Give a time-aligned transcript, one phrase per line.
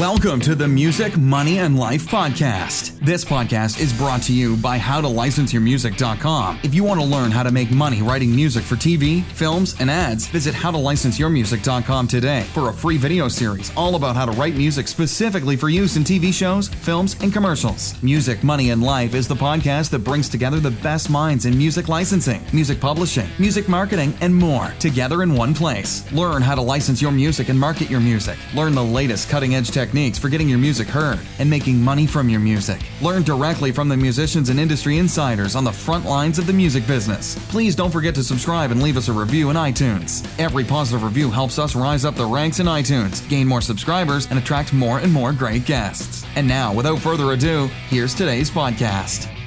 [0.00, 2.98] Welcome to the Music, Money, and Life podcast.
[3.00, 6.60] This podcast is brought to you by HowToLicenseYourMusic.com.
[6.62, 9.90] If you want to learn how to make money writing music for TV, films, and
[9.90, 14.88] ads, visit HowToLicenseYourMusic.com today for a free video series all about how to write music
[14.88, 18.02] specifically for use in TV shows, films, and commercials.
[18.02, 21.88] Music, Money, and Life is the podcast that brings together the best minds in music
[21.88, 26.10] licensing, music publishing, music marketing, and more together in one place.
[26.10, 28.38] Learn how to license your music and market your music.
[28.54, 32.06] Learn the latest cutting edge technology techniques for getting your music heard and making money
[32.06, 32.80] from your music.
[33.02, 36.86] Learn directly from the musicians and industry insiders on the front lines of the music
[36.86, 37.36] business.
[37.50, 40.24] Please don't forget to subscribe and leave us a review in iTunes.
[40.38, 44.38] Every positive review helps us rise up the ranks in iTunes, gain more subscribers, and
[44.38, 46.24] attract more and more great guests.
[46.36, 49.39] And now, without further ado, here's today's podcast.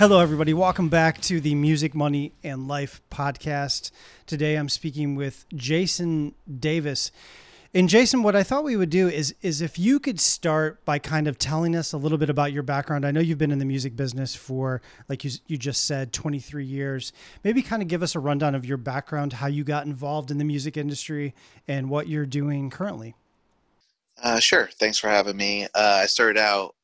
[0.00, 0.54] Hello, everybody.
[0.54, 3.90] Welcome back to the Music, Money, and Life podcast.
[4.24, 7.12] Today I'm speaking with Jason Davis.
[7.74, 10.98] And Jason, what I thought we would do is is if you could start by
[10.98, 13.04] kind of telling us a little bit about your background.
[13.04, 14.80] I know you've been in the music business for,
[15.10, 17.12] like you, you just said, 23 years.
[17.44, 20.38] Maybe kind of give us a rundown of your background, how you got involved in
[20.38, 21.34] the music industry,
[21.68, 23.16] and what you're doing currently.
[24.22, 24.70] Uh, sure.
[24.78, 25.64] Thanks for having me.
[25.74, 26.74] Uh, I started out,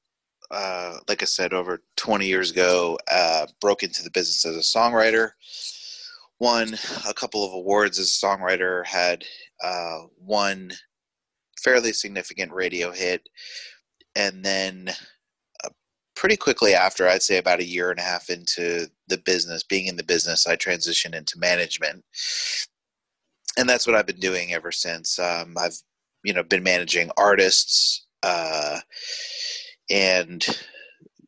[0.51, 4.79] uh, like I said, over 20 years ago, uh, broke into the business as a
[4.79, 5.31] songwriter
[6.39, 6.77] won
[7.09, 9.25] a couple of awards as a songwriter, had
[9.63, 10.71] uh, one
[11.63, 13.29] fairly significant radio hit,
[14.15, 14.91] and then
[15.65, 15.71] uh,
[16.15, 19.87] pretty quickly after, I'd say about a year and a half into the business, being
[19.87, 22.05] in the business, I transitioned into management,
[23.59, 25.19] and that's what I've been doing ever since.
[25.19, 25.77] Um, I've
[26.25, 28.81] you know been managing artists uh,
[29.91, 30.47] and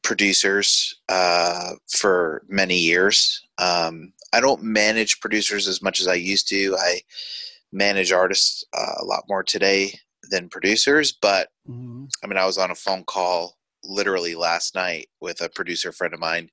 [0.03, 3.42] producers uh, for many years.
[3.59, 6.77] Um, I don't manage producers as much as I used to.
[6.78, 7.00] I
[7.73, 9.92] manage artists uh, a lot more today
[10.31, 11.12] than producers.
[11.12, 12.05] But mm-hmm.
[12.23, 16.15] I mean, I was on a phone call literally last night with a producer friend
[16.15, 16.50] of mine,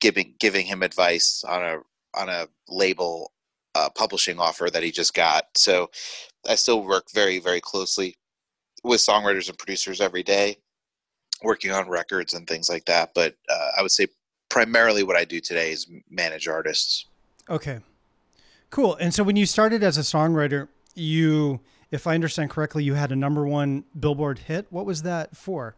[0.00, 1.78] giving giving him advice on a
[2.14, 3.32] on a label
[3.74, 5.44] uh, publishing offer that he just got.
[5.54, 5.90] So
[6.48, 8.16] I still work very very closely
[8.84, 10.58] with songwriters and producers every day,
[11.42, 13.12] working on records and things like that.
[13.14, 14.08] But uh, I would say
[14.48, 17.06] primarily what I do today is manage artists.
[17.48, 17.80] Okay.
[18.70, 18.96] Cool.
[18.96, 21.60] And so when you started as a songwriter, you,
[21.90, 24.66] if I understand correctly, you had a number one Billboard hit.
[24.70, 25.76] What was that for?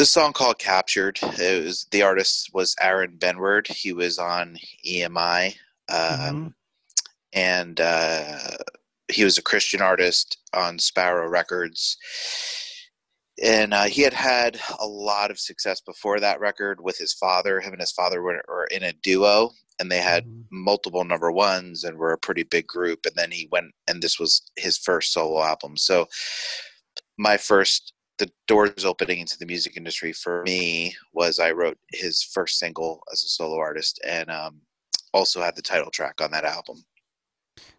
[0.00, 3.66] A song called "Captured." It was the artist was Aaron Benward.
[3.66, 5.56] He was on EMI,
[5.88, 6.46] um, mm-hmm.
[7.32, 8.38] and uh,
[9.08, 11.96] he was a Christian artist on Sparrow Records
[13.42, 17.60] and uh, he had had a lot of success before that record with his father.
[17.60, 20.42] Him and his father were, were in a duo, and they had mm-hmm.
[20.50, 23.00] multiple number ones and were a pretty big group.
[23.06, 25.76] And then he went, and this was his first solo album.
[25.76, 26.06] So,
[27.16, 32.22] my first, the doors opening into the music industry for me was I wrote his
[32.22, 34.60] first single as a solo artist, and um,
[35.14, 36.84] also had the title track on that album.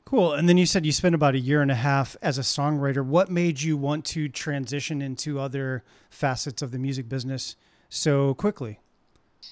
[0.09, 0.33] Cool.
[0.33, 3.05] And then you said you spent about a year and a half as a songwriter.
[3.05, 7.55] What made you want to transition into other facets of the music business
[7.89, 8.79] so quickly?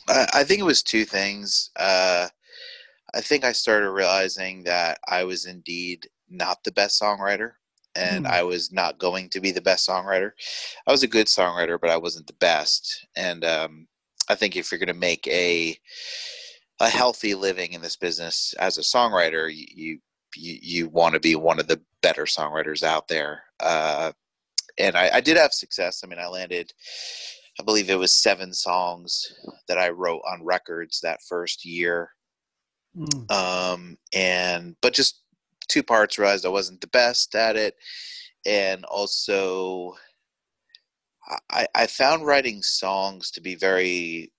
[0.08, 1.70] I think it was two things.
[1.76, 2.30] Uh,
[3.14, 7.52] I think I started realizing that I was indeed not the best songwriter
[7.96, 8.30] and mm.
[8.30, 10.32] I was not going to be the best songwriter.
[10.88, 13.06] I was a good songwriter, but I wasn't the best.
[13.16, 13.88] And um,
[14.28, 15.78] I think if you're going to make a
[16.80, 20.00] a healthy living in this business as a songwriter, you, you
[20.38, 23.44] you, you want to be one of the better songwriters out there.
[23.60, 24.12] Uh,
[24.78, 26.02] and I, I, did have success.
[26.04, 26.72] I mean, I landed,
[27.60, 29.26] I believe it was seven songs
[29.68, 32.12] that I wrote on records that first year.
[32.96, 33.32] Mm.
[33.32, 35.24] Um, and, but just
[35.68, 37.76] two parts realized I wasn't the best at it.
[38.46, 39.96] And also,
[41.52, 44.32] I, I found writing songs to be very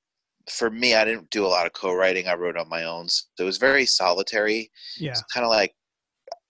[0.50, 2.26] for me, I didn't do a lot of co-writing.
[2.28, 3.08] I wrote on my own.
[3.08, 4.70] So it was very solitary.
[4.98, 5.14] Yeah.
[5.32, 5.74] kind of like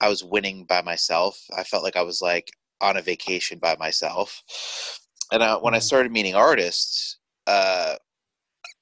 [0.00, 1.40] I was winning by myself.
[1.56, 2.50] I felt like I was like
[2.80, 4.42] on a vacation by myself.
[5.32, 5.82] And uh, when I mm-hmm.
[5.82, 7.96] started meeting artists, uh,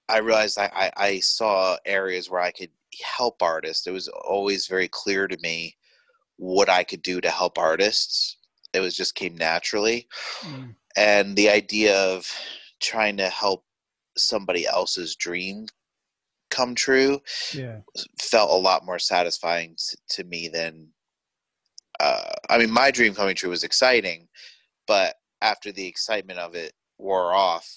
[0.09, 2.71] I realized I, I, I, saw areas where I could
[3.03, 3.87] help artists.
[3.87, 5.77] It was always very clear to me
[6.37, 8.37] what I could do to help artists.
[8.73, 10.07] It was just came naturally.
[10.43, 10.75] Mm.
[10.97, 12.31] And the idea of
[12.81, 13.65] trying to help
[14.17, 15.67] somebody else's dream
[16.51, 17.21] come true
[17.53, 17.81] yeah.
[18.21, 19.77] felt a lot more satisfying
[20.11, 20.89] to me than
[22.01, 24.29] uh, I mean, my dream coming true was exciting,
[24.87, 27.69] but after the excitement of it wore off,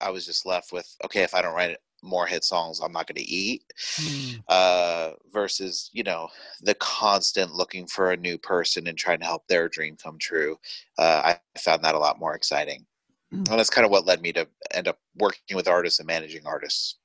[0.00, 3.06] I was just left with okay, if I don't write more hit songs i'm not
[3.06, 3.62] going to eat
[3.96, 4.42] mm.
[4.48, 6.28] uh, versus you know
[6.60, 10.56] the constant looking for a new person and trying to help their dream come true
[10.98, 12.84] uh, i found that a lot more exciting
[13.32, 13.38] mm.
[13.38, 16.44] and that's kind of what led me to end up working with artists and managing
[16.44, 16.98] artists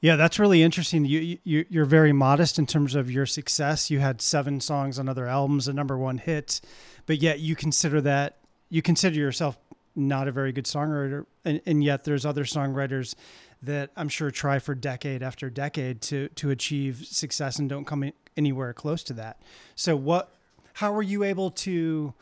[0.00, 1.04] yeah, that's really interesting.
[1.04, 3.90] You, you you're very modest in terms of your success.
[3.90, 6.60] You had seven songs on other albums, a number one hit,
[7.06, 8.36] but yet you consider that
[8.70, 9.58] you consider yourself
[9.96, 13.16] not a very good songwriter, and, and yet there's other songwriters
[13.62, 18.12] that I'm sure try for decade after decade to to achieve success and don't come
[18.36, 19.42] anywhere close to that.
[19.74, 20.32] So what?
[20.74, 22.14] How were you able to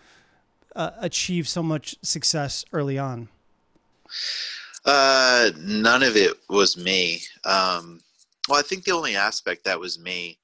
[0.75, 3.29] uh, achieve so much success early on?
[4.86, 7.20] Uh, none of it was me.
[7.44, 8.00] Um,
[8.48, 10.38] well, I think the only aspect that was me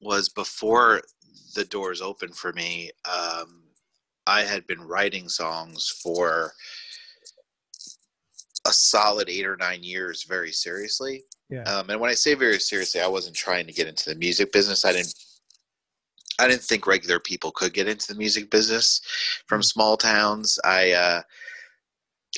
[0.00, 1.02] was before
[1.54, 2.90] the doors opened for me.
[3.08, 3.62] Um,
[4.26, 6.52] I had been writing songs for
[8.66, 11.22] a solid eight or nine years very seriously.
[11.48, 11.62] Yeah.
[11.62, 14.52] Um, and when I say very seriously, I wasn't trying to get into the music
[14.52, 14.84] business.
[14.84, 15.14] I didn't
[16.40, 19.00] I didn't think regular people could get into the music business
[19.46, 19.64] from mm.
[19.64, 20.58] small towns.
[20.64, 21.22] I uh,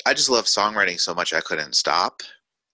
[0.05, 2.21] I just love songwriting so much I couldn't stop.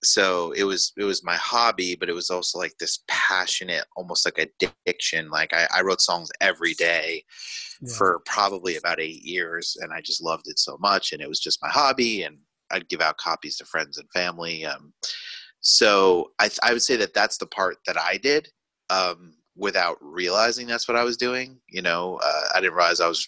[0.04, 4.26] So it was it was my hobby, but it was also like this passionate, almost
[4.26, 5.30] like addiction.
[5.30, 7.24] Like I, I wrote songs every day
[7.82, 7.94] yeah.
[7.96, 11.14] for probably about eight years, and I just loved it so much.
[11.14, 12.38] And it was just my hobby, and
[12.72, 14.66] I'd give out copies to friends and family.
[14.66, 14.94] Um,
[15.62, 18.48] so I, I would say that that's the part that I did
[18.92, 21.60] um, without realizing that's what I was doing.
[21.70, 23.28] You know, uh, I didn't realize I was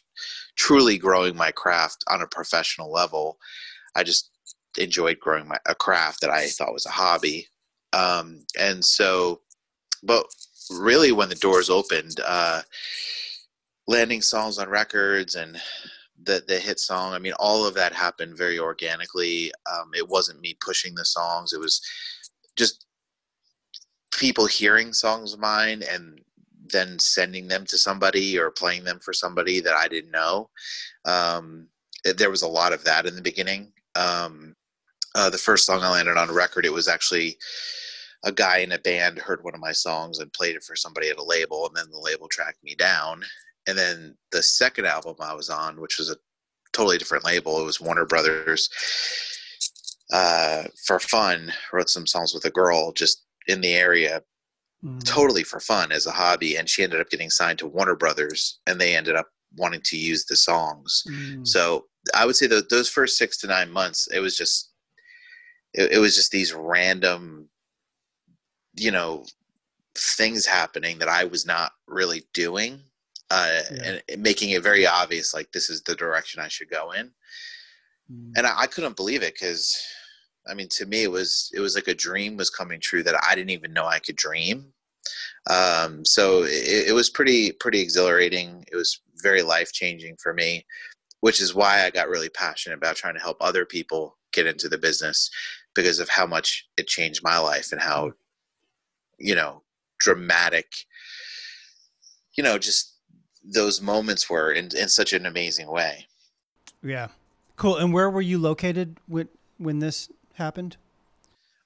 [0.56, 3.38] truly growing my craft on a professional level
[4.00, 4.31] I just
[4.78, 7.48] enjoyed growing my a craft that I thought was a hobby.
[7.92, 9.42] Um, and so,
[10.04, 10.25] but
[10.72, 12.62] really, when the doors opened, uh,
[13.88, 15.60] landing songs on records and
[16.24, 19.51] the the hit song, I mean, all of that happened very organically.
[19.72, 21.81] Um, it wasn't me pushing the songs; it was
[22.56, 22.86] just
[24.13, 26.22] people hearing songs of mine and
[26.72, 30.50] then sending them to somebody or playing them for somebody that I didn't know.
[31.06, 31.68] Um,
[32.04, 34.56] there was a lot of that in the beginning um,
[35.15, 37.38] uh, the first song I landed on record, it was actually
[38.25, 41.09] a guy in a band heard one of my songs and played it for somebody
[41.09, 43.24] at a label, and then the label tracked me down.
[43.68, 46.18] And then the second album I was on, which was a
[46.74, 48.69] totally different label, it was Warner Brothers.
[50.12, 54.21] Uh, for fun, wrote some songs with a girl just in the area,
[54.83, 55.03] mm.
[55.03, 58.59] totally for fun as a hobby, and she ended up getting signed to Warner Brothers,
[58.68, 61.03] and they ended up wanting to use the songs.
[61.09, 61.47] Mm.
[61.47, 64.72] So I would say that those first six to nine months, it was just,
[65.74, 67.50] it, it was just these random,
[68.75, 69.25] you know,
[69.96, 72.81] things happening that I was not really doing,
[73.30, 74.00] uh, yeah.
[74.10, 77.12] and making it very obvious, like this is the direction I should go in.
[78.12, 78.31] Mm.
[78.38, 79.78] And I, I couldn't believe it because,
[80.50, 83.22] I mean, to me, it was it was like a dream was coming true that
[83.28, 84.74] I didn't even know I could dream.
[85.50, 88.66] Um, so it, it was pretty pretty exhilarating.
[88.72, 90.66] It was very life changing for me
[91.21, 94.69] which is why I got really passionate about trying to help other people get into
[94.69, 95.30] the business
[95.75, 98.12] because of how much it changed my life and how
[99.18, 99.63] you know
[100.00, 100.71] dramatic
[102.36, 102.95] you know just
[103.44, 106.06] those moments were in, in such an amazing way.
[106.83, 107.07] Yeah.
[107.56, 107.77] Cool.
[107.77, 109.27] And where were you located when
[109.57, 110.77] when this happened?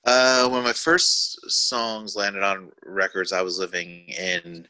[0.05, 4.67] Uh when my first songs landed on records i was living in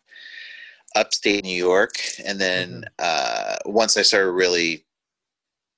[0.96, 1.96] upstate New York,
[2.26, 3.00] and then mm-hmm.
[3.00, 4.86] uh, once I started really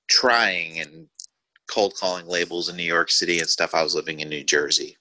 [0.10, 1.07] trying and
[1.68, 4.98] cold calling labels in New York City and stuff, I was living in New Jersey.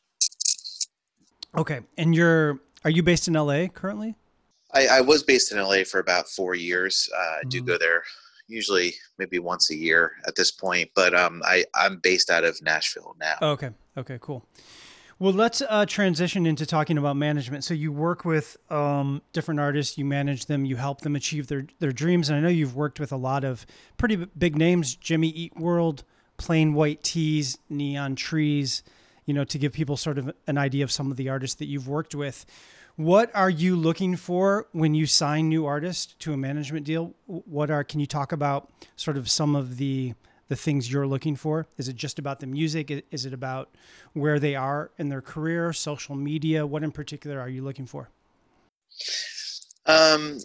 [1.57, 4.17] Okay, and you're are you based in LA currently?
[4.73, 7.09] I, I was based in LA for about four years.
[7.15, 7.47] Uh, mm-hmm.
[7.47, 7.67] I do mm-hmm.
[7.69, 8.03] go there
[8.47, 12.61] usually maybe once a year at this point, but um, I I'm based out of
[12.63, 13.37] Nashville now.
[13.41, 14.47] okay, okay, cool.
[15.21, 17.63] Well, let's uh, transition into talking about management.
[17.63, 21.67] So you work with um, different artists, you manage them, you help them achieve their
[21.79, 23.65] their dreams, and I know you've worked with a lot of
[23.97, 26.03] pretty big names: Jimmy Eat World,
[26.37, 28.83] Plain White T's, Neon Trees.
[29.25, 31.67] You know, to give people sort of an idea of some of the artists that
[31.67, 32.45] you've worked with.
[32.97, 37.15] What are you looking for when you sign new artists to a management deal?
[37.27, 40.15] What are can you talk about sort of some of the
[40.49, 41.67] the things you're looking for?
[41.79, 43.07] Is it just about the music?
[43.11, 43.71] Is it about
[44.13, 46.67] where they are in their career, social media?
[46.67, 48.11] What in particular are you looking for?
[49.87, 50.39] Um,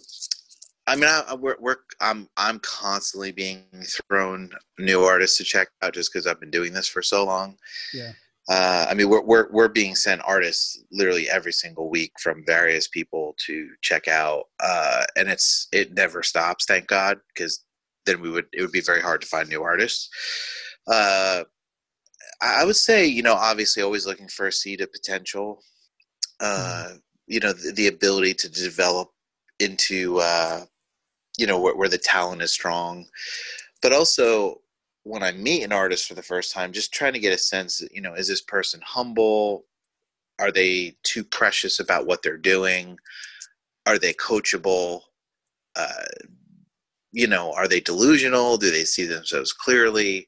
[0.88, 3.64] I mean, I, we're, we're, I'm, I'm constantly being
[4.08, 7.58] thrown new artists to check out just because I've been doing this for so long.
[7.94, 8.12] Yeah.
[8.50, 12.88] Uh, I mean, we're, we're, we're being sent artists literally every single week from various
[12.88, 14.46] people to check out.
[14.60, 17.64] Uh, and it's, it never stops, thank God, because
[18.06, 20.10] then we would it would be very hard to find new artists.
[20.88, 21.44] Uh,
[22.42, 25.62] I would say, you know, obviously always looking for a seed of potential.
[26.42, 26.96] Mm-hmm.
[26.96, 29.10] Uh, you know, the, the ability to develop
[29.60, 30.62] into, uh,
[31.38, 33.06] you know, where, where the talent is strong.
[33.82, 34.62] But also,
[35.04, 37.84] when I meet an artist for the first time, just trying to get a sense,
[37.92, 39.66] you know, is this person humble?
[40.40, 42.98] Are they too precious about what they're doing?
[43.86, 45.02] Are they coachable?
[45.76, 46.06] Uh,
[47.12, 48.58] you know, are they delusional?
[48.58, 50.28] Do they see themselves clearly?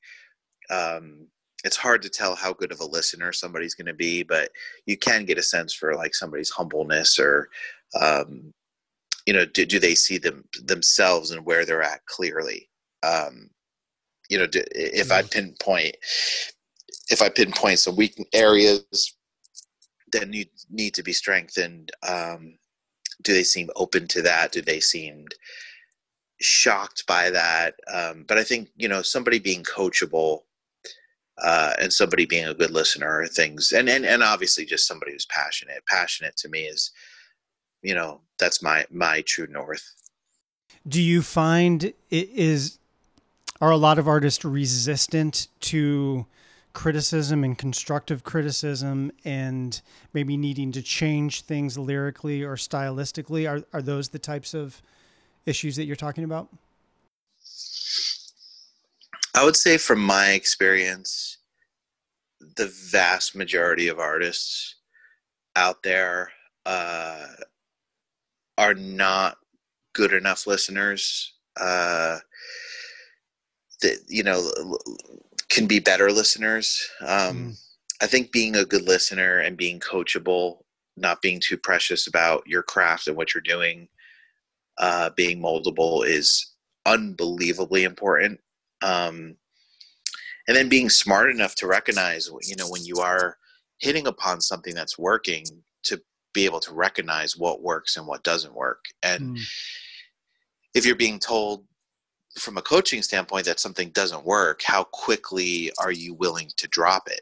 [0.69, 1.27] Um,
[1.63, 4.49] it's hard to tell how good of a listener somebody's going to be, but
[4.85, 7.49] you can get a sense for like somebody's humbleness or,
[7.99, 8.53] um,
[9.27, 12.67] you know, do, do they see them themselves and where they're at clearly?
[13.03, 13.49] Um,
[14.29, 15.95] you know, do, if I pinpoint,
[17.09, 19.15] if I pinpoint some weak areas
[20.13, 22.57] that need need to be strengthened, um,
[23.21, 24.51] do they seem open to that?
[24.51, 25.25] Do they seem
[26.41, 27.75] shocked by that?
[27.91, 30.41] Um, but I think you know somebody being coachable
[31.41, 35.11] uh, and somebody being a good listener are things, and, and and obviously just somebody
[35.11, 35.83] who's passionate.
[35.87, 36.91] Passionate to me is,
[37.81, 39.93] you know, that's my my true north.
[40.87, 42.79] Do you find it is
[43.59, 46.25] are a lot of artists resistant to
[46.73, 49.81] criticism and constructive criticism and
[50.13, 54.81] maybe needing to change things lyrically or stylistically are are those the types of
[55.45, 56.47] issues that you're talking about
[59.33, 61.37] I would say from my experience
[62.57, 64.75] the vast majority of artists
[65.55, 66.31] out there
[66.65, 67.27] uh,
[68.57, 69.37] are not
[69.93, 72.19] good enough listeners uh,
[73.81, 74.51] that you know
[75.49, 76.89] can be better listeners.
[77.01, 77.61] Um, mm.
[78.01, 80.59] I think being a good listener and being coachable,
[80.97, 83.87] not being too precious about your craft and what you're doing,
[84.81, 86.53] uh, being moldable is
[86.85, 88.39] unbelievably important.
[88.81, 89.37] Um,
[90.47, 93.37] and then being smart enough to recognize, you know, when you are
[93.79, 95.45] hitting upon something that's working,
[95.83, 96.01] to
[96.33, 98.85] be able to recognize what works and what doesn't work.
[99.03, 99.41] And mm.
[100.73, 101.65] if you're being told
[102.39, 107.07] from a coaching standpoint that something doesn't work, how quickly are you willing to drop
[107.07, 107.21] it?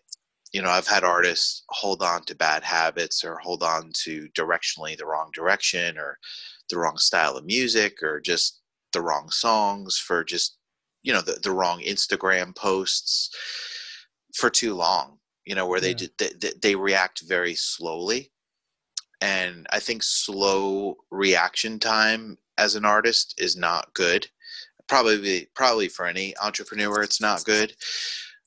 [0.53, 4.97] You know, I've had artists hold on to bad habits or hold on to directionally
[4.97, 6.17] the wrong direction or
[6.69, 8.61] the wrong style of music or just
[8.93, 10.57] the wrong songs for just,
[11.03, 13.29] you know, the, the wrong Instagram posts
[14.35, 15.93] for too long, you know, where yeah.
[16.17, 18.31] they, they, they react very slowly.
[19.21, 24.27] And I think slow reaction time as an artist is not good
[24.89, 27.73] probably probably for any entrepreneur it's not good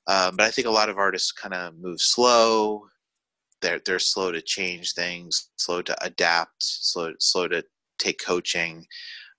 [0.09, 2.83] um, but i think a lot of artists kind of move slow
[3.62, 7.64] they're they're slow to change things slow to adapt slow slow to
[7.99, 8.87] take coaching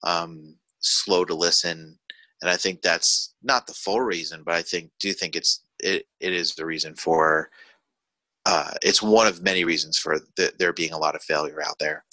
[0.03, 1.97] um, slow to listen
[2.41, 6.05] and i think that's not the full reason but i think do think it's it,
[6.19, 7.49] it is the reason for
[8.45, 11.79] uh, it's one of many reasons for the, there being a lot of failure out
[11.79, 12.03] there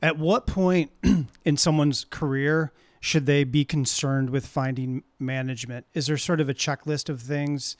[0.00, 0.90] at what point
[1.44, 5.86] in someone's career should they be concerned with finding management?
[5.94, 7.76] Is there sort of a checklist of things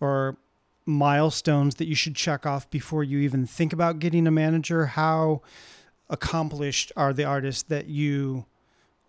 [0.00, 0.38] or
[0.86, 4.86] milestones that you should check off before you even think about getting a manager?
[4.86, 5.42] How
[6.08, 8.46] accomplished are the artists that you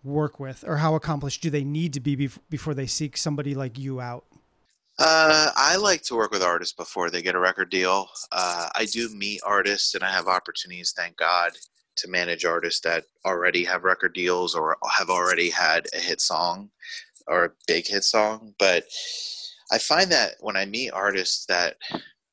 [0.04, 3.78] work with, or how accomplished do they need to be before they seek somebody like
[3.78, 4.24] you out?
[4.98, 8.08] Uh, I like to work with artists before they get a record deal.
[8.32, 11.52] Uh, I do meet artists and I have opportunities, thank God,
[11.96, 16.70] to manage artists that already have record deals or have already had a hit song
[17.28, 18.54] or a big hit song.
[18.58, 18.84] But
[19.70, 21.76] I find that when I meet artists that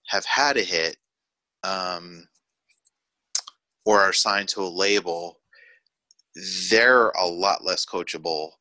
[0.08, 0.98] have had a hit
[1.64, 2.28] um,
[3.86, 5.40] or are signed to a label,
[6.70, 8.52] they're a lot less coachable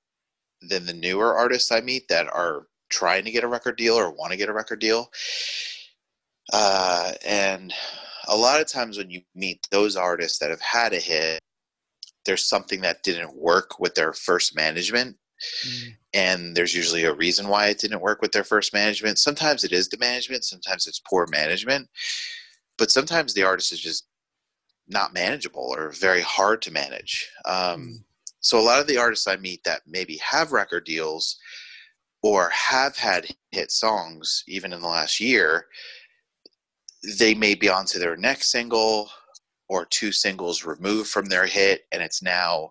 [0.68, 4.10] than the newer artists I meet that are trying to get a record deal or
[4.10, 5.10] want to get a record deal.
[6.52, 7.72] Uh, and
[8.28, 11.40] a lot of times when you meet those artists that have had a hit,
[12.24, 15.16] there's something that didn't work with their first management.
[15.66, 15.88] Mm.
[16.14, 19.18] And there's usually a reason why it didn't work with their first management.
[19.18, 21.88] Sometimes it is the management, sometimes it's poor management.
[22.78, 24.06] But sometimes the artist is just
[24.88, 27.28] not manageable or very hard to manage.
[27.44, 27.94] Um, mm.
[28.40, 31.38] So a lot of the artists I meet that maybe have record deals
[32.22, 35.66] or have had hit songs even in the last year,
[37.18, 39.10] they may be onto their next single
[39.68, 42.70] or two singles removed from their hit and it's now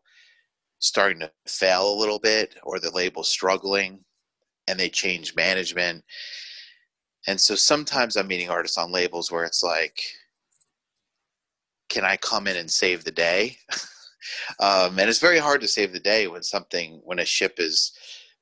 [0.79, 3.99] starting to fail a little bit or the label's struggling
[4.67, 6.03] and they change management
[7.27, 9.99] and so sometimes i'm meeting artists on labels where it's like
[11.93, 13.57] can i come in and save the day
[14.59, 17.91] um, and it's very hard to save the day when something when a ship is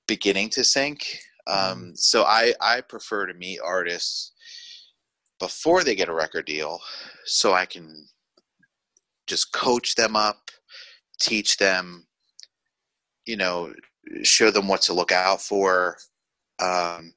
[0.07, 4.33] beginning to sink Um, so I I prefer to meet artists
[5.39, 6.79] before they get a record deal,
[7.25, 8.07] so I can
[9.27, 10.51] just coach them up,
[11.19, 12.05] teach them,
[13.25, 13.73] you know,
[14.23, 15.97] show them what to look out for.
[16.59, 17.13] Um,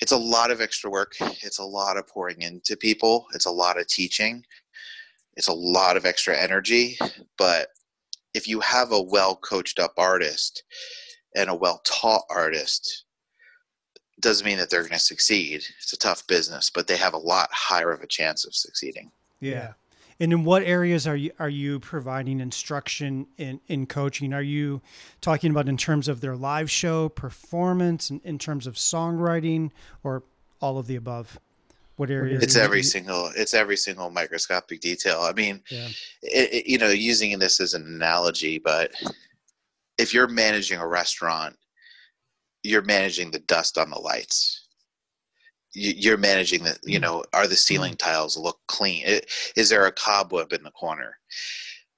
[0.00, 1.12] it's a lot of extra work.
[1.20, 3.26] It's a lot of pouring into people.
[3.34, 4.44] It's a lot of teaching.
[5.36, 6.98] It's a lot of extra energy.
[7.36, 7.68] But
[8.34, 10.64] if you have a well coached up artist
[11.34, 13.04] and a well taught artist,
[14.20, 15.64] doesn't mean that they're going to succeed.
[15.80, 19.10] It's a tough business, but they have a lot higher of a chance of succeeding.
[19.40, 19.72] Yeah.
[20.20, 24.32] And in what areas are you are you providing instruction in, in coaching?
[24.32, 24.80] Are you
[25.20, 29.70] talking about in terms of their live show performance, in, in terms of songwriting,
[30.04, 30.22] or
[30.60, 31.40] all of the above?
[31.96, 32.42] What areas?
[32.42, 33.30] It's every single.
[33.36, 35.20] It's every single microscopic detail.
[35.20, 35.88] I mean, yeah.
[36.22, 38.92] it, it, you know, using this as an analogy, but
[39.98, 41.56] if you're managing a restaurant,
[42.64, 44.64] you're managing the dust on the lights
[45.74, 47.02] you're managing the you mm.
[47.02, 47.98] know are the ceiling mm.
[47.98, 49.04] tiles look clean
[49.56, 51.18] is there a cobweb in the corner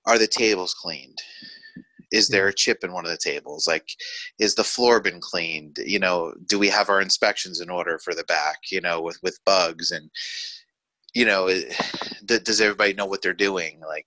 [0.07, 1.19] are the tables cleaned
[2.17, 3.67] is there a chip in one of the tables?
[3.67, 3.89] Like
[4.39, 5.79] is the floor been cleaned?
[5.85, 9.19] You know do we have our inspections in order for the back you know with
[9.23, 9.91] with bugs?
[9.91, 10.11] And
[11.15, 11.49] you know
[12.25, 13.81] does everybody know what they're doing?
[13.87, 14.07] Like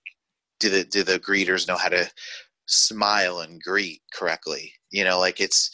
[0.58, 2.10] do the do the greeters know how to
[2.66, 4.72] smile and greet correctly?
[4.90, 5.70] You know like it's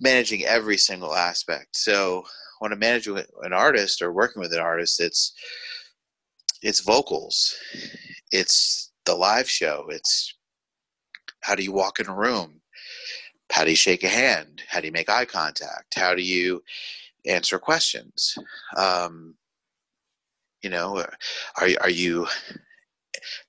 [0.00, 1.76] managing every single aspect.
[1.76, 2.24] So
[2.58, 5.32] when I'm managing an artist or working with an artist, it's
[6.62, 7.54] it's vocals,
[8.32, 10.34] it's the live show, it's
[11.44, 12.60] how do you walk in a room,
[13.52, 16.62] how do you shake a hand, how do you make eye contact, how do you
[17.26, 18.36] answer questions,
[18.76, 19.34] um,
[20.62, 21.04] you know,
[21.60, 22.26] are are you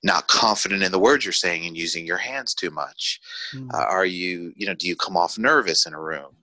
[0.02, 3.20] not confident in the words you're saying and using your hands too much?
[3.54, 3.72] Mm.
[3.72, 6.36] Uh, are you, you know, do you come off nervous in a room?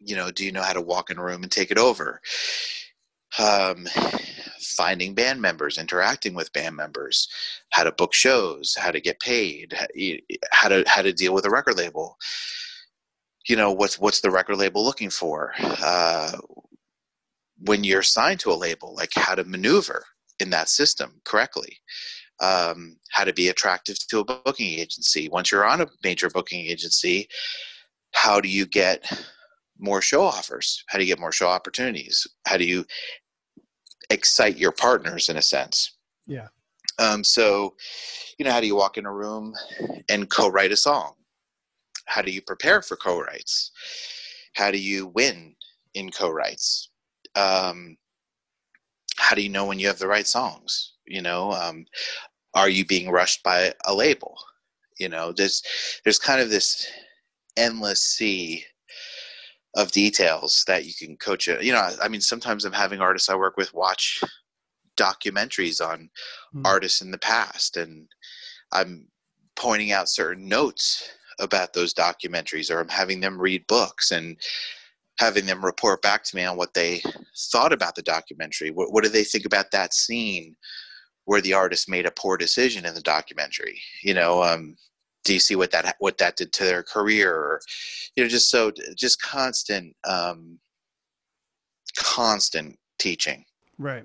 [0.00, 2.20] you know do you know how to walk in a room and take it over
[3.38, 3.86] um,
[4.60, 7.28] finding band members interacting with band members
[7.70, 9.74] how to book shows how to get paid
[10.52, 12.16] how to how to deal with a record label
[13.48, 16.32] you know what's what's the record label looking for uh,
[17.64, 20.04] when you're signed to a label like how to maneuver
[20.40, 21.78] in that system correctly
[22.40, 26.66] um, how to be attractive to a booking agency once you're on a major booking
[26.66, 27.28] agency
[28.12, 29.04] how do you get
[29.78, 30.82] more show offers?
[30.88, 32.26] How do you get more show opportunities?
[32.46, 32.84] How do you
[34.10, 35.96] excite your partners in a sense?
[36.26, 36.48] Yeah.
[36.98, 37.74] Um, so,
[38.38, 39.54] you know, how do you walk in a room
[40.08, 41.14] and co-write a song?
[42.06, 43.70] How do you prepare for co-writes?
[44.54, 45.54] How do you win
[45.94, 46.90] in co-writes?
[47.34, 47.96] Um,
[49.18, 50.94] how do you know when you have the right songs?
[51.06, 51.84] You know, um,
[52.54, 54.36] are you being rushed by a label?
[54.98, 55.62] You know, there's
[56.04, 56.86] there's kind of this
[57.56, 58.64] endless sea
[59.76, 61.62] of details that you can coach it.
[61.62, 64.22] You know, I mean, sometimes I'm having artists I work with watch
[64.96, 66.08] documentaries on
[66.54, 66.62] mm.
[66.64, 68.08] artists in the past, and
[68.72, 69.06] I'm
[69.54, 74.38] pointing out certain notes about those documentaries, or I'm having them read books and
[75.18, 77.02] having them report back to me on what they
[77.52, 78.70] thought about the documentary.
[78.70, 80.56] What, what do they think about that scene
[81.24, 83.80] where the artist made a poor decision in the documentary?
[84.02, 84.76] You know, um,
[85.26, 87.34] do you see what that what that did to their career?
[87.34, 87.60] Or
[88.14, 90.58] you know just so just constant um
[91.98, 93.44] constant teaching.
[93.78, 94.04] Right.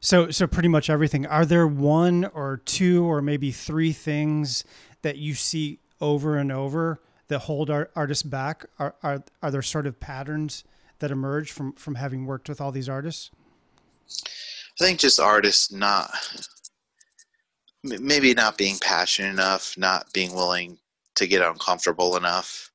[0.00, 1.24] So so pretty much everything.
[1.24, 4.64] Are there one or two or maybe three things
[5.02, 8.66] that you see over and over that hold our artists back?
[8.78, 10.64] Are are, are there sort of patterns
[10.98, 13.30] that emerge from from having worked with all these artists?
[14.80, 16.10] I think just artists not
[18.00, 20.78] maybe not being passionate enough, not being willing
[21.16, 22.70] to get uncomfortable enough,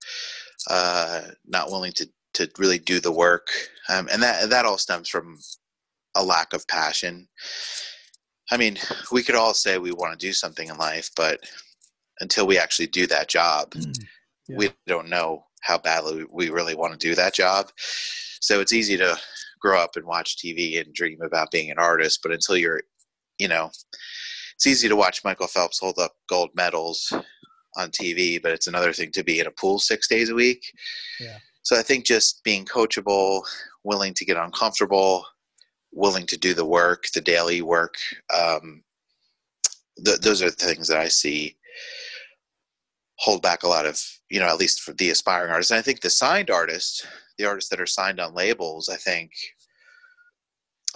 [0.70, 3.48] uh, not willing to to really do the work,
[3.90, 5.38] um, and that that all stems from
[6.16, 7.28] a lack of passion.
[8.52, 8.78] I mean,
[9.12, 11.40] we could all say we want to do something in life, but
[12.20, 13.98] until we actually do that job, mm,
[14.48, 14.58] yeah.
[14.58, 17.72] we don't know how badly we really want to do that job.
[18.42, 19.18] So it's easy to
[19.62, 22.82] grow up and watch TV and dream about being an artist, but until you're,
[23.38, 23.72] you know,
[24.56, 27.12] it's easy to watch Michael Phelps hold up gold medals
[27.76, 30.64] on TV, but it's another thing to be in a pool six days a week.
[31.20, 31.38] Yeah.
[31.64, 33.42] So I think just being coachable,
[33.84, 35.26] willing to get uncomfortable,
[35.92, 37.96] willing to do the work, the daily work.
[38.36, 38.84] Um,
[40.04, 41.56] th- those are the things that I see
[43.18, 45.72] hold back a lot of, you know, at least for the aspiring artists.
[45.72, 47.06] And I think the signed artists,
[47.38, 49.32] the artists that are signed on labels, I think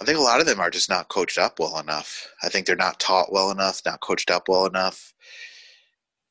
[0.00, 2.28] I think a lot of them are just not coached up well enough.
[2.42, 5.12] I think they're not taught well enough, not coached up well enough.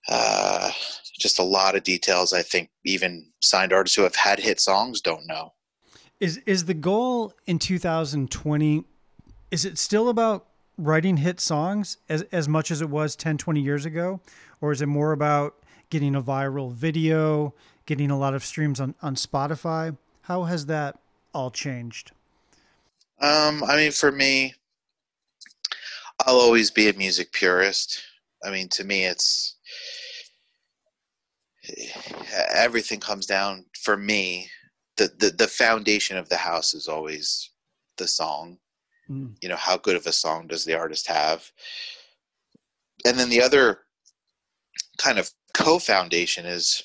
[0.09, 0.71] uh,
[1.19, 2.31] just a lot of details.
[2.33, 5.53] I think even signed artists who have had hit songs don't know.
[6.19, 8.85] Is is the goal in 2020?
[9.51, 13.61] Is it still about writing hit songs as as much as it was 10, 20
[13.61, 14.21] years ago,
[14.61, 15.55] or is it more about
[15.89, 17.53] getting a viral video,
[17.85, 19.97] getting a lot of streams on on Spotify?
[20.23, 20.99] How has that
[21.33, 22.11] all changed?
[23.19, 24.53] Um, I mean, for me,
[26.25, 28.01] I'll always be a music purist.
[28.43, 29.55] I mean, to me, it's
[32.53, 34.49] everything comes down for me.
[34.97, 37.51] The, the the foundation of the house is always
[37.97, 38.57] the song.
[39.09, 39.35] Mm.
[39.41, 41.51] You know, how good of a song does the artist have?
[43.05, 43.79] And then the other
[44.97, 46.83] kind of co-foundation is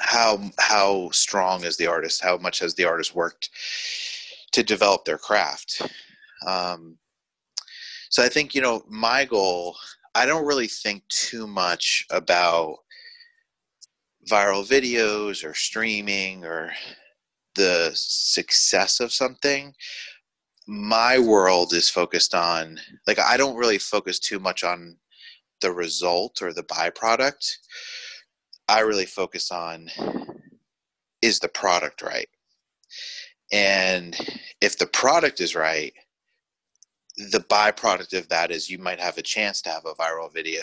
[0.00, 2.22] how how strong is the artist?
[2.22, 3.50] How much has the artist worked
[4.58, 5.82] to develop their craft?
[6.44, 6.98] Um,
[8.10, 9.76] so I think you know my goal.
[10.14, 12.78] I don't really think too much about
[14.28, 16.72] viral videos or streaming or
[17.54, 19.72] the success of something
[20.66, 24.96] my world is focused on like i don't really focus too much on
[25.62, 27.56] the result or the byproduct
[28.68, 29.88] i really focus on
[31.22, 32.28] is the product right
[33.52, 34.16] and
[34.60, 35.92] if the product is right
[37.30, 40.62] the byproduct of that is you might have a chance to have a viral video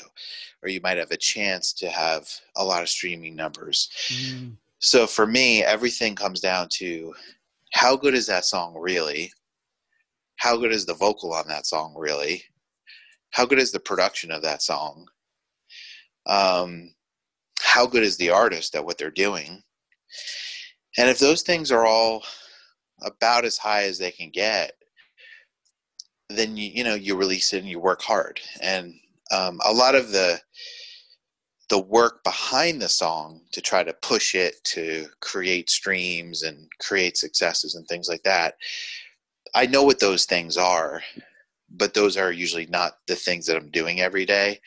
[0.63, 3.89] or you might have a chance to have a lot of streaming numbers.
[4.07, 4.55] Mm.
[4.79, 7.13] so for me everything comes down to
[7.73, 9.31] how good is that song really?
[10.37, 12.43] How good is the vocal on that song really?
[13.31, 15.07] How good is the production of that song?
[16.25, 16.93] Um,
[17.59, 19.61] how good is the artist at what they're doing?
[20.97, 22.23] And if those things are all
[23.01, 24.71] about as high as they can get
[26.29, 28.39] then you you know you release it and you work hard.
[28.61, 28.93] And
[29.31, 30.39] um, a lot of the
[31.69, 37.17] the work behind the song to try to push it to create streams and create
[37.17, 38.53] successes and things like that
[39.55, 41.01] i know what those things are
[41.71, 44.59] but those are usually not the things that i'm doing every day.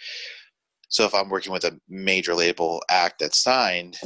[0.88, 3.98] So if i'm working with a major label act that's signed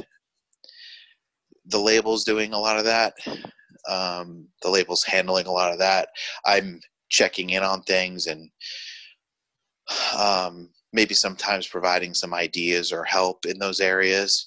[1.66, 3.14] the label's doing a lot of that
[3.88, 6.08] um, the label's handling a lot of that
[6.46, 8.50] i'm checking in on things and
[10.18, 14.46] um, maybe sometimes providing some ideas or help in those areas.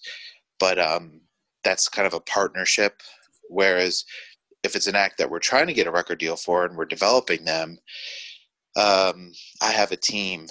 [0.59, 1.21] But um,
[1.63, 3.01] that's kind of a partnership.
[3.49, 4.05] Whereas
[4.63, 6.85] if it's an act that we're trying to get a record deal for and we're
[6.85, 7.77] developing them,
[8.77, 10.47] um, I have a team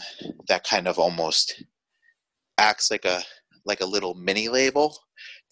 [0.48, 1.62] that kind of almost
[2.58, 3.20] acts like a
[3.66, 4.96] like a little mini label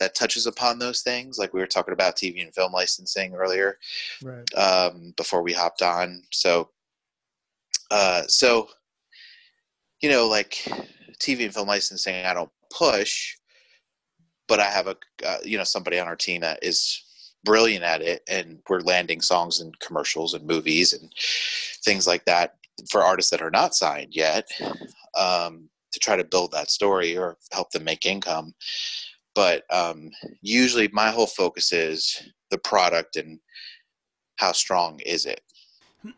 [0.02, 3.78] that touches upon those things like we were talking about tv and film licensing earlier
[4.24, 4.52] right.
[4.56, 6.68] um, before we hopped on so
[7.92, 8.68] uh, so
[10.00, 10.68] you know like
[11.20, 13.36] tv and film licensing i don't push
[14.48, 17.04] but i have a uh, you know somebody on our team that is
[17.44, 21.12] brilliant at it and we're landing songs and commercials and movies and
[21.84, 22.56] things like that
[22.90, 24.48] for artists that are not signed yet
[25.16, 28.52] um, to try to build that story or help them make income
[29.34, 33.38] but um, usually my whole focus is the product and
[34.36, 35.40] how strong is it.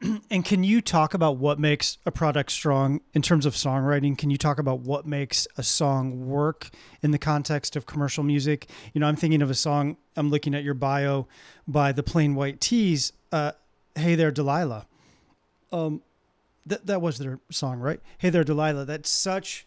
[0.30, 3.00] And can you talk about what makes a product strong?
[3.12, 6.70] In terms of songwriting can you talk about what makes a song work
[7.02, 8.68] in the context of commercial music?
[8.92, 11.26] You know i'm thinking of a song i'm looking at your bio
[11.68, 13.52] by the plain white T's uh,
[13.94, 14.86] hey there delilah.
[15.70, 16.02] Um,
[16.66, 18.00] that, that was their song right?
[18.18, 18.84] Hey there delilah.
[18.86, 19.66] That's such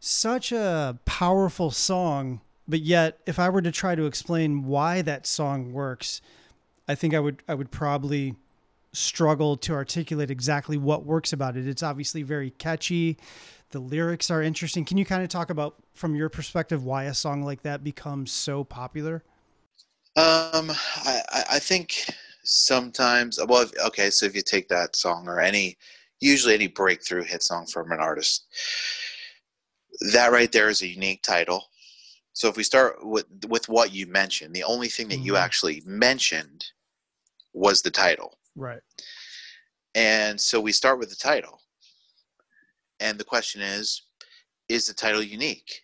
[0.00, 2.40] such a powerful song
[2.72, 6.22] but yet if I were to try to explain why that song works,
[6.88, 8.34] I think I would I would probably
[8.94, 11.68] struggle to articulate exactly what works about it.
[11.68, 13.18] It's obviously very catchy.
[13.72, 14.86] The lyrics are interesting.
[14.86, 18.32] Can you kind of talk about from your perspective why a song like that becomes
[18.32, 19.22] so popular?
[20.16, 20.72] Um,
[21.04, 22.06] I, I think
[22.42, 25.76] sometimes, well, okay, so if you take that song or any,
[26.20, 28.46] usually any breakthrough hit song from an artist,
[30.14, 31.66] that right there is a unique title.
[32.32, 35.26] So if we start with with what you mentioned, the only thing that mm-hmm.
[35.26, 36.64] you actually mentioned
[37.52, 38.38] was the title.
[38.56, 38.80] Right.
[39.94, 41.60] And so we start with the title.
[43.00, 44.02] And the question is
[44.68, 45.82] is the title unique?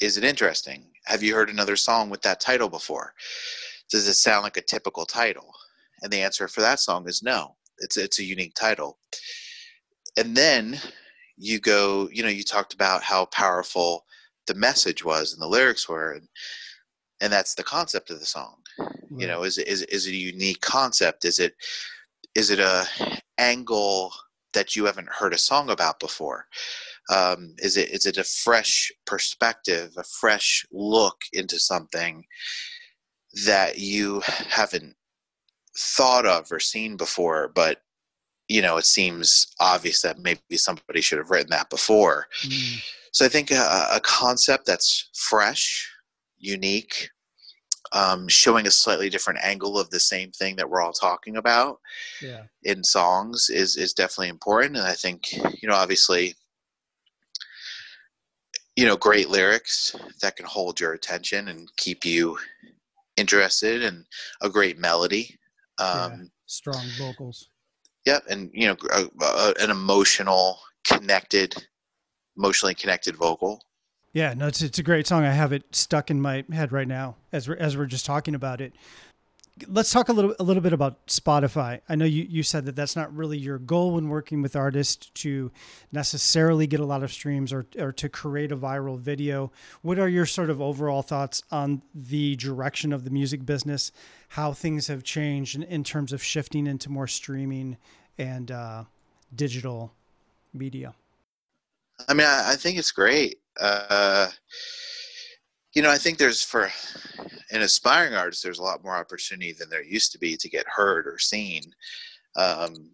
[0.00, 0.86] Is it interesting?
[1.06, 3.12] Have you heard another song with that title before?
[3.90, 5.52] Does it sound like a typical title?
[6.02, 7.56] And the answer for that song is no.
[7.78, 8.98] It's it's a unique title.
[10.16, 10.78] And then
[11.36, 14.04] you go, you know, you talked about how powerful
[14.48, 16.28] the message was and the lyrics were and
[17.20, 18.56] and that's the concept of the song
[19.16, 21.54] you know is it is, is it a unique concept is it
[22.34, 22.86] is it a
[23.38, 24.12] angle
[24.54, 26.46] that you haven't heard a song about before?
[27.10, 32.24] Um, is it is it a fresh perspective, a fresh look into something
[33.46, 34.94] that you haven't
[35.76, 37.82] thought of or seen before, but
[38.48, 42.26] you know it seems obvious that maybe somebody should have written that before.
[42.44, 42.82] Mm.
[43.18, 45.90] So I think a, a, concept that's fresh,
[46.38, 47.10] unique,
[47.90, 51.80] um, showing a slightly different angle of the same thing that we're all talking about
[52.22, 52.42] yeah.
[52.62, 54.76] in songs is is definitely important.
[54.76, 56.36] And I think you know obviously
[58.76, 62.38] you know great lyrics that can hold your attention and keep you
[63.16, 64.04] interested and
[64.42, 65.36] a great melody
[65.80, 66.16] um, yeah.
[66.46, 67.48] strong vocals
[68.06, 71.52] yep and you know a, a, an emotional connected
[72.38, 73.62] emotionally connected vocal
[74.12, 76.88] yeah no it's, it's a great song i have it stuck in my head right
[76.88, 78.72] now as we're, as we're just talking about it
[79.66, 81.80] let's talk a little a little bit about Spotify.
[81.88, 85.10] I know you, you said that that's not really your goal when working with artists
[85.14, 85.50] to
[85.90, 89.50] necessarily get a lot of streams or, or to create a viral video.
[89.82, 93.90] What are your sort of overall thoughts on the direction of the music business,
[94.28, 97.76] how things have changed in, in terms of shifting into more streaming
[98.16, 98.84] and uh,
[99.34, 99.92] digital
[100.52, 100.94] media?
[102.06, 103.38] I mean, I, I think it's great.
[103.60, 104.28] Uh,
[105.74, 106.70] you know, I think there's for
[107.50, 110.66] an aspiring artist, there's a lot more opportunity than there used to be to get
[110.68, 111.62] heard or seen.
[112.36, 112.90] Um,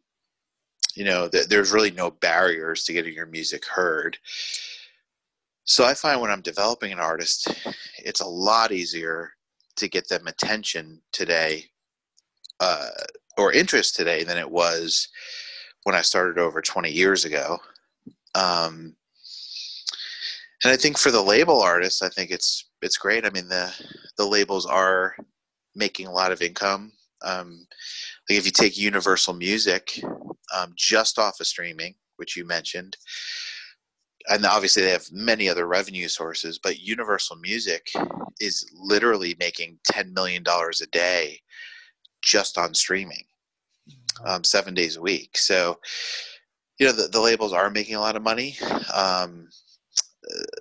[0.94, 4.16] you know, th- there's really no barriers to getting your music heard.
[5.64, 7.48] So I find when I'm developing an artist,
[7.98, 9.32] it's a lot easier
[9.76, 11.64] to get them attention today
[12.60, 12.90] uh,
[13.36, 15.08] or interest today than it was
[15.84, 17.58] when I started over 20 years ago.
[18.34, 18.96] Um,
[20.64, 23.24] and I think for the label artists, I think it's it's great.
[23.24, 23.72] I mean the
[24.18, 25.14] the labels are
[25.74, 26.92] making a lot of income.
[27.22, 27.66] Um,
[28.28, 30.00] like if you take Universal Music,
[30.54, 32.96] um, just off of streaming, which you mentioned,
[34.28, 37.86] and obviously they have many other revenue sources, but Universal Music
[38.40, 41.40] is literally making ten million dollars a day
[42.22, 43.24] just on streaming,
[44.24, 45.36] um, seven days a week.
[45.36, 45.78] So,
[46.78, 48.56] you know, the, the labels are making a lot of money.
[48.92, 49.48] Um,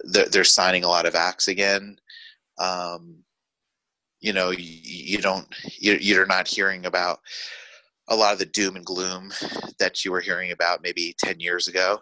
[0.03, 1.97] they're, they're signing a lot of acts again.
[2.59, 3.23] Um,
[4.19, 5.47] you know, you, you don't,
[5.79, 7.19] you, you're not hearing about
[8.09, 9.31] a lot of the doom and gloom
[9.79, 11.99] that you were hearing about maybe 10 years ago.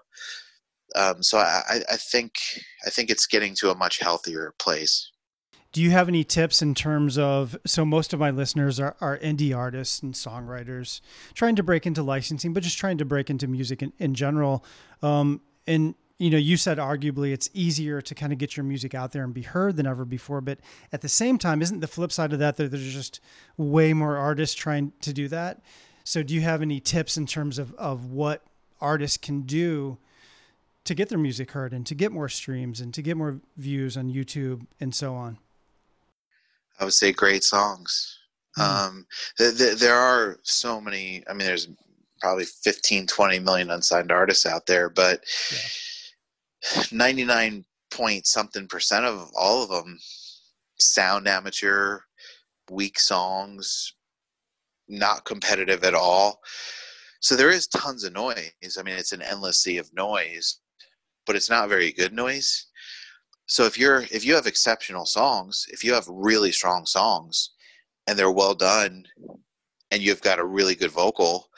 [0.95, 2.34] Um, so I, I think,
[2.86, 5.12] I think it's getting to a much healthier place.
[5.72, 9.18] Do you have any tips in terms of so most of my listeners are, are
[9.20, 11.00] indie artists and songwriters
[11.34, 14.66] trying to break into licensing, but just trying to break into music in, in general.
[15.02, 18.94] Um, and you know, you said arguably it's easier to kind of get your music
[18.94, 20.40] out there and be heard than ever before.
[20.40, 20.60] But
[20.92, 23.22] at the same time, isn't the flip side of that that there's just
[23.58, 25.62] way more artists trying to do that?
[26.04, 28.44] So, do you have any tips in terms of, of what
[28.80, 29.98] artists can do
[30.84, 33.98] to get their music heard and to get more streams and to get more views
[33.98, 35.40] on YouTube and so on?
[36.82, 38.17] I would say great songs.
[38.58, 38.63] Mm.
[38.63, 39.06] Um,
[39.38, 41.70] th- th- there are so many, I mean, there's
[42.20, 45.24] probably 15, 20 million unsigned artists out there, but.
[45.52, 45.60] Yeah
[46.91, 49.98] 99 point something percent of all of them
[50.80, 52.00] sound amateur,
[52.70, 53.94] weak songs,
[54.88, 56.39] not competitive at all.
[57.20, 58.78] So there is tons of noise.
[58.80, 60.60] I mean, it's an endless sea of noise,
[61.26, 62.67] but it's not very good noise.
[63.52, 67.50] So if you're if you have exceptional songs, if you have really strong songs
[68.08, 69.04] and they're well done
[69.92, 71.50] and you've got a really good vocal,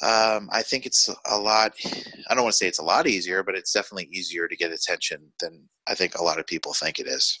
[0.00, 1.72] um, I think it's a lot.
[2.30, 4.70] I don't want to say it's a lot easier, but it's definitely easier to get
[4.70, 7.40] attention than I think a lot of people think it is.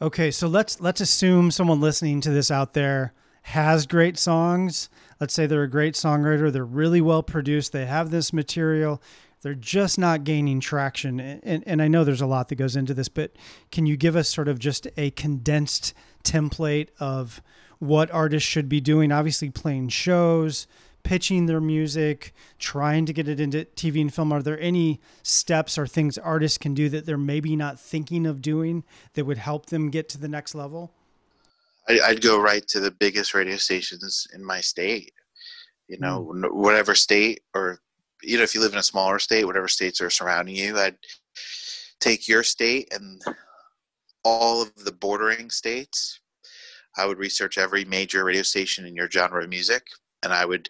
[0.00, 4.88] Okay, so let's let's assume someone listening to this out there has great songs.
[5.20, 6.50] Let's say they're a great songwriter.
[6.50, 7.72] They're really well produced.
[7.72, 9.02] They have this material.
[9.44, 11.20] They're just not gaining traction.
[11.20, 13.32] And, and I know there's a lot that goes into this, but
[13.70, 15.92] can you give us sort of just a condensed
[16.24, 17.42] template of
[17.78, 19.12] what artists should be doing?
[19.12, 20.66] Obviously, playing shows,
[21.02, 24.32] pitching their music, trying to get it into TV and film?
[24.32, 28.40] Are there any steps or things artists can do that they're maybe not thinking of
[28.40, 30.90] doing that would help them get to the next level?
[31.86, 35.12] I'd go right to the biggest radio stations in my state.
[35.86, 36.50] You know, mm.
[36.50, 37.80] whatever state, or
[38.24, 40.96] you know, if you live in a smaller state, whatever states are surrounding you, I'd
[42.00, 43.22] take your state and
[44.24, 46.20] all of the bordering states.
[46.96, 49.86] I would research every major radio station in your genre of music,
[50.22, 50.68] and I would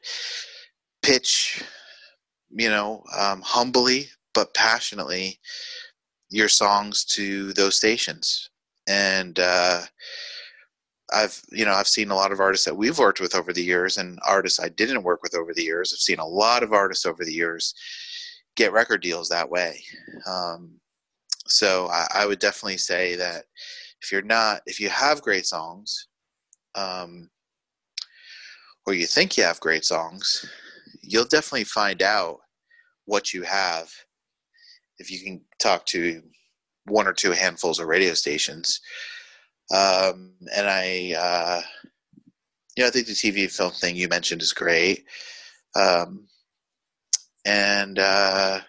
[1.02, 1.62] pitch,
[2.50, 5.38] you know, um, humbly but passionately
[6.30, 8.50] your songs to those stations.
[8.88, 9.82] And uh,
[11.14, 13.62] I've you know I've seen a lot of artists that we've worked with over the
[13.62, 15.92] years, and artists I didn't work with over the years.
[15.92, 17.74] I've seen a lot of artists over the years
[18.56, 19.82] get record deals that way.
[20.26, 20.80] Um,
[21.46, 23.44] so I, I, would definitely say that
[24.00, 26.08] if you're not, if you have great songs,
[26.74, 27.28] um,
[28.86, 30.44] or you think you have great songs,
[31.02, 32.38] you'll definitely find out
[33.06, 33.90] what you have
[34.98, 36.22] if you can talk to
[36.86, 38.80] one or two handfuls of radio stations.
[39.70, 41.62] Um, and I, uh,
[42.76, 45.04] yeah, I think the TV film thing you mentioned is great.
[45.74, 46.26] Um,
[47.44, 48.60] and, uh,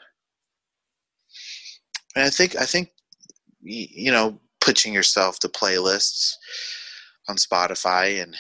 [2.15, 2.89] and I think, I think,
[3.61, 6.33] you know, pitching yourself to playlists
[7.27, 8.35] on Spotify and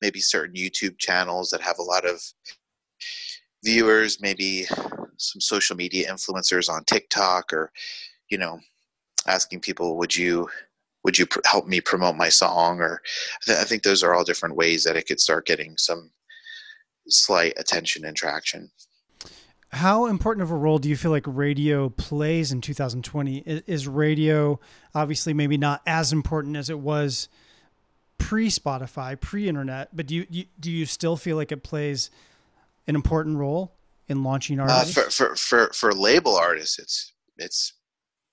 [0.00, 2.20] maybe certain YouTube channels that have a lot of
[3.64, 4.66] viewers, maybe
[5.16, 7.70] some social media influencers on TikTok or,
[8.28, 8.58] you know,
[9.26, 10.48] asking people, would you,
[11.04, 12.80] would you pr- help me promote my song?
[12.80, 13.02] Or
[13.44, 16.10] th- I think those are all different ways that it could start getting some
[17.08, 18.70] slight attention and traction.
[19.70, 23.38] How important of a role do you feel like radio plays in 2020?
[23.66, 24.60] Is radio
[24.94, 27.28] obviously maybe not as important as it was
[28.18, 32.10] pre Spotify, pre internet, but do you, do you still feel like it plays
[32.86, 33.72] an important role
[34.08, 34.98] in launching uh, artists?
[34.98, 37.72] Uh, for, for, for, for label artists, it's, it's,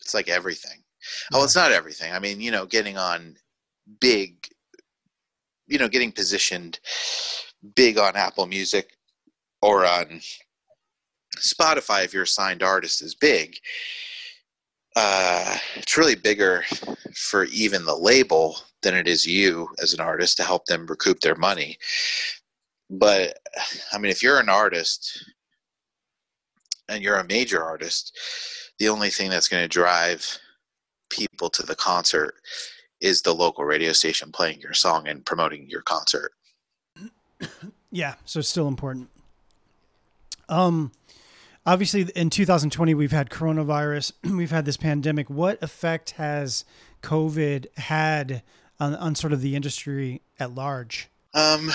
[0.01, 0.83] it's like everything.
[1.31, 1.39] Yeah.
[1.39, 2.13] Oh, it's not everything.
[2.13, 3.35] I mean, you know, getting on
[3.99, 4.35] big,
[5.67, 6.79] you know, getting positioned
[7.75, 8.95] big on Apple Music
[9.61, 10.21] or on
[11.37, 13.55] Spotify, if you're a signed artist, is big.
[14.95, 16.63] Uh, it's really bigger
[17.15, 21.19] for even the label than it is you as an artist to help them recoup
[21.19, 21.77] their money.
[22.89, 23.37] But
[23.93, 25.23] I mean, if you're an artist
[26.87, 28.17] and you're a major artist,
[28.79, 30.39] the only thing that's going to drive
[31.09, 32.35] people to the concert
[33.01, 36.33] is the local radio station playing your song and promoting your concert.
[37.91, 39.09] Yeah, so still important.
[40.47, 40.91] Um
[41.65, 45.27] obviously in 2020 we've had coronavirus, we've had this pandemic.
[45.27, 46.65] What effect has
[47.01, 48.43] COVID had
[48.79, 51.09] on, on sort of the industry at large?
[51.33, 51.71] Um,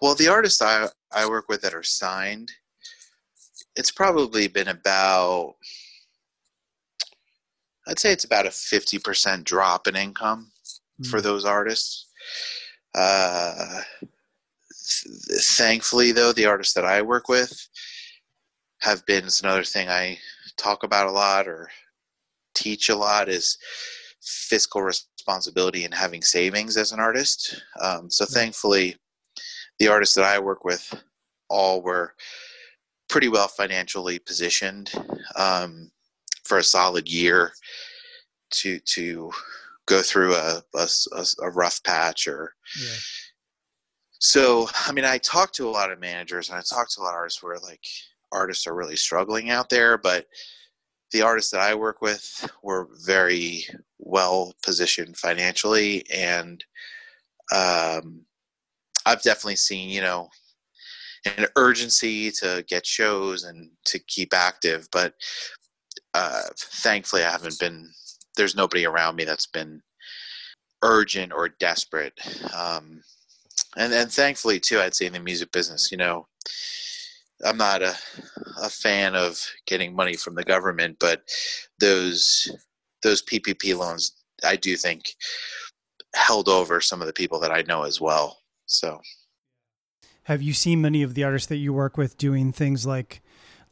[0.00, 2.52] well, the artists I, I work with that are signed,
[3.76, 5.56] it's probably been about,
[7.86, 10.50] I'd say it's about a 50% drop in income
[11.00, 11.06] mm.
[11.06, 12.06] for those artists.
[12.94, 17.68] Uh, th- thankfully, though, the artists that I work with
[18.80, 20.18] have been, it's another thing I
[20.56, 21.70] talk about a lot or
[22.54, 23.58] teach a lot is
[24.22, 27.62] fiscal responsibility and having savings as an artist.
[27.80, 28.96] Um, so thankfully,
[29.78, 30.94] the artists that I work with
[31.48, 32.14] all were
[33.08, 34.92] pretty well financially positioned
[35.36, 35.90] um,
[36.44, 37.52] for a solid year
[38.50, 39.30] to to
[39.86, 40.88] go through a, a,
[41.42, 42.96] a rough patch or yeah.
[44.18, 47.02] so i mean i talked to a lot of managers and i talked to a
[47.02, 47.84] lot of artists where like
[48.32, 50.26] artists are really struggling out there but
[51.14, 53.64] the artists that I work with were very
[53.98, 56.62] well positioned financially, and
[57.54, 58.22] um,
[59.06, 60.28] I've definitely seen, you know,
[61.36, 64.88] an urgency to get shows and to keep active.
[64.90, 65.14] But
[66.14, 67.90] uh, thankfully, I haven't been.
[68.36, 69.82] There's nobody around me that's been
[70.82, 72.18] urgent or desperate.
[72.56, 73.02] Um,
[73.76, 76.26] and then thankfully too, I'd say in the music business, you know,
[77.44, 77.94] I'm not a
[78.62, 81.22] a fan of getting money from the government, but
[81.80, 82.50] those
[83.02, 84.12] those PPP loans,
[84.44, 85.14] I do think,
[86.14, 88.38] held over some of the people that I know as well.
[88.66, 89.00] So,
[90.24, 93.20] have you seen many of the artists that you work with doing things like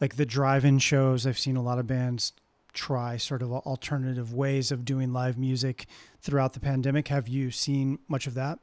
[0.02, 1.26] like the drive-in shows?
[1.26, 2.34] I've seen a lot of bands
[2.74, 5.86] try sort of alternative ways of doing live music
[6.20, 7.08] throughout the pandemic.
[7.08, 8.58] Have you seen much of that?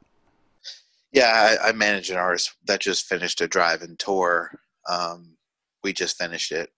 [1.10, 4.52] Yeah, I, I manage an artist that just finished a drive-in tour
[4.88, 5.36] um,
[5.82, 6.70] we just finished it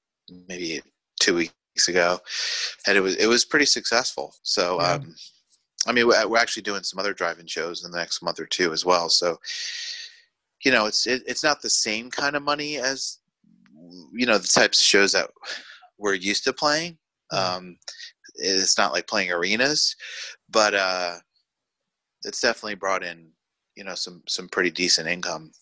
[0.49, 0.81] maybe
[1.21, 2.19] two weeks ago,
[2.87, 4.35] and it was it was pretty successful.
[4.43, 4.93] So, yeah.
[4.93, 5.15] um,
[5.87, 8.73] I mean, we're actually doing some other drive-in shows in the next month or two
[8.73, 9.09] as well.
[9.09, 9.41] So,
[10.65, 13.19] you know, it's it, it's not the same kind of money as
[14.13, 15.31] you know the types of shows that
[15.99, 16.99] we're used to playing.
[17.33, 17.77] Um,
[18.37, 19.97] it's not like playing arenas,
[20.51, 21.17] but uh,
[22.25, 23.31] it's definitely brought in
[23.77, 25.53] you know some some pretty decent income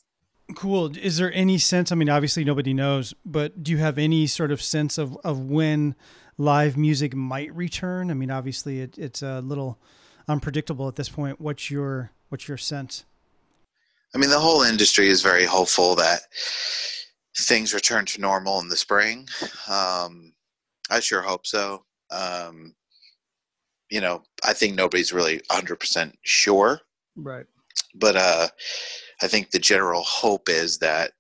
[0.55, 0.97] Cool.
[0.97, 1.93] Is there any sense?
[1.93, 5.39] I mean, obviously nobody knows, but do you have any sort of sense of, of
[5.39, 5.95] when
[6.39, 8.11] live music might return?
[8.11, 9.79] I mean, obviously it, it's a little
[10.29, 11.41] unpredictable at this point.
[11.41, 13.05] What's your what's your sense?
[14.15, 16.23] I mean, the whole industry is very hopeful that
[17.37, 19.29] things return to normal in the spring.
[19.69, 20.33] Um,
[20.91, 21.85] I sure hope so.
[22.11, 22.75] Um,
[23.89, 26.81] you know, I think nobody's really 100% sure.
[27.17, 27.47] Right.
[27.95, 28.49] but uh,
[29.21, 31.13] I think the general hope is that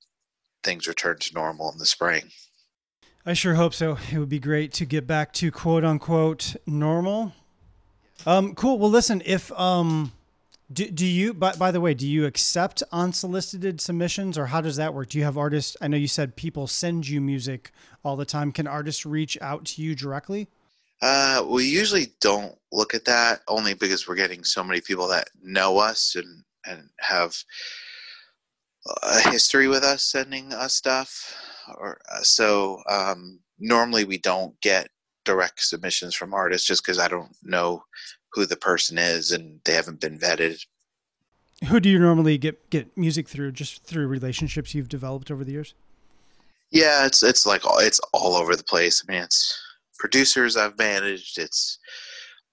[0.62, 2.30] things return to normal in the spring.
[3.26, 3.98] I sure hope so.
[4.10, 7.32] It would be great to get back to quote unquote normal.
[8.24, 8.78] Um, cool.
[8.78, 10.12] Well, listen, if um,
[10.72, 14.76] do, do you by, by the way do you accept unsolicited submissions or how does
[14.76, 15.08] that work?
[15.08, 17.72] Do you have artists i know you said people send you music
[18.04, 18.52] all the time.
[18.52, 20.48] Can artists reach out to you directly?
[21.02, 25.30] Uh, we usually don't look at that only because we're getting so many people that
[25.42, 27.36] know us and and have
[29.02, 31.34] a history with us sending us stuff.
[31.78, 34.88] Or uh, so um, normally we don't get
[35.24, 37.82] direct submissions from artists just because i don't know
[38.32, 40.64] who the person is and they haven't been vetted.
[41.68, 43.52] Who do you normally get get music through?
[43.52, 45.74] Just through relationships you've developed over the years?
[46.70, 49.04] Yeah, it's it's like all it's all over the place.
[49.06, 49.60] I mean, it's
[49.98, 51.38] producers I've managed.
[51.38, 51.78] It's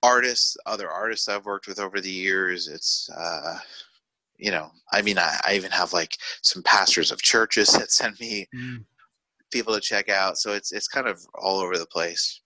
[0.03, 2.67] artists, other artists I've worked with over the years.
[2.67, 3.59] It's uh,
[4.37, 8.19] you know, I mean, I, I even have like some pastors of churches that send
[8.19, 8.83] me mm.
[9.51, 10.37] people to check out.
[10.37, 12.41] So it's it's kind of all over the place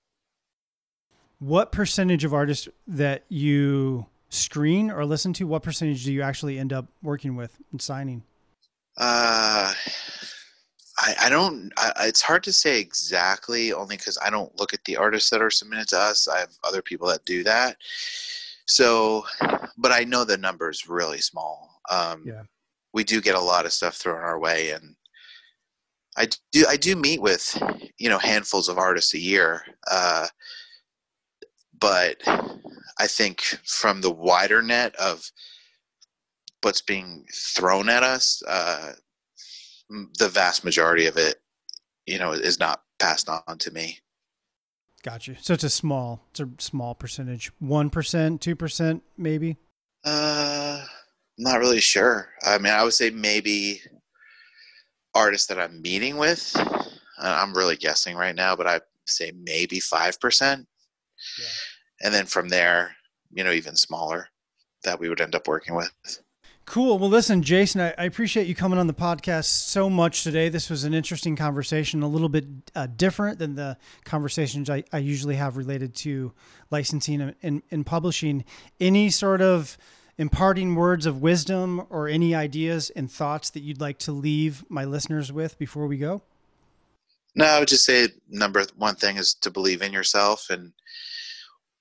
[1.41, 6.59] what percentage of artists that you screen or listen to, what percentage do you actually
[6.59, 8.21] end up working with and signing?
[8.95, 9.73] Uh,
[10.99, 14.83] I, I don't, I, it's hard to say exactly only because I don't look at
[14.85, 16.27] the artists that are submitted to us.
[16.27, 17.77] I have other people that do that.
[18.67, 19.25] So,
[19.77, 21.81] but I know the number is really small.
[21.89, 22.43] Um, yeah.
[22.93, 24.95] We do get a lot of stuff thrown our way and
[26.17, 27.57] I do, I do meet with,
[27.97, 29.63] you know, handfuls of artists a year.
[29.89, 30.27] Uh,
[31.81, 32.21] but
[32.99, 35.29] I think from the wider net of
[36.61, 38.93] what's being thrown at us, uh,
[40.19, 41.41] the vast majority of it,
[42.05, 43.99] you know, is not passed on to me.
[45.03, 45.35] Gotcha.
[45.41, 47.51] So it's a small, it's a small percentage.
[47.59, 49.57] One percent, two percent, maybe.
[50.05, 52.29] Uh, I'm not really sure.
[52.43, 53.81] I mean, I would say maybe
[55.15, 56.55] artists that I'm meeting with.
[57.17, 60.67] I'm really guessing right now, but I say maybe five percent.
[61.39, 61.45] Yeah
[62.03, 62.95] and then from there,
[63.31, 64.29] you know, even smaller
[64.83, 65.91] that we would end up working with.
[66.65, 66.99] Cool.
[66.99, 70.47] Well, listen, Jason, I, I, appreciate you coming on the podcast so much today.
[70.47, 72.45] This was an interesting conversation, a little bit
[72.75, 76.31] uh, different than the conversations I, I, usually have related to
[76.69, 78.45] licensing and, and, and, publishing.
[78.79, 79.77] Any sort of
[80.17, 84.85] imparting words of wisdom or any ideas and thoughts that you'd like to leave my
[84.85, 86.21] listeners with before we go?
[87.33, 90.73] No, I would just say number one thing is to believe in yourself and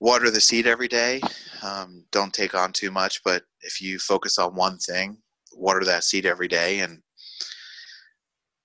[0.01, 1.21] water the seed every day.
[1.63, 5.17] Um, don't take on too much, but if you focus on one thing,
[5.53, 7.01] water that seed every day and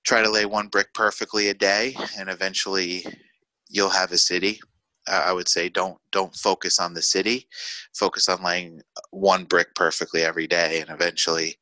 [0.04, 3.04] try to lay one brick perfectly a day, and eventually
[3.68, 4.58] you'll have a city.
[5.08, 7.46] I would say don't don't focus on the city,
[7.94, 11.58] focus on laying one brick perfectly every day, and eventually,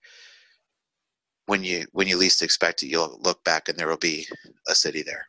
[1.44, 4.26] when you when you least expect it, you'll look back and there will be
[4.66, 5.26] a city there.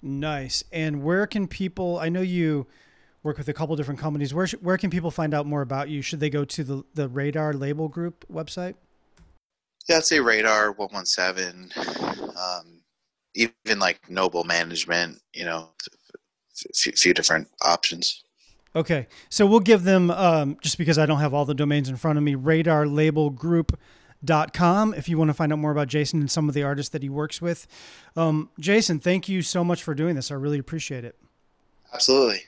[0.00, 0.62] Nice.
[0.70, 1.98] And where can people?
[1.98, 2.68] I know you
[3.22, 4.32] work with a couple different companies.
[4.32, 6.02] Where where can people find out more about you?
[6.02, 8.74] Should they go to the the Radar Label Group website?
[9.88, 12.80] Yeah, I'd say Radar One One Seven, um,
[13.34, 15.20] even like Noble Management.
[15.34, 15.70] You know,
[16.68, 18.22] a few, few different options.
[18.76, 21.96] Okay, so we'll give them um, just because I don't have all the domains in
[21.96, 22.36] front of me.
[22.36, 23.78] Radar Label Group
[24.24, 26.62] dot com if you want to find out more about Jason and some of the
[26.62, 27.66] artists that he works with.
[28.14, 30.30] Um, Jason, thank you so much for doing this.
[30.30, 31.16] I really appreciate it.
[31.92, 32.42] Absolutely.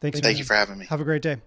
[0.00, 0.20] Thanks.
[0.20, 0.86] Thank you for having me.
[0.86, 1.38] Have a great day.